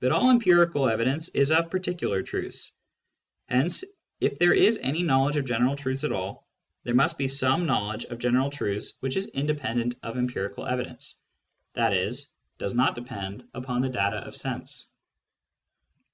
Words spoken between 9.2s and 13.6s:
independent of empirical evidence, i.e. does not depend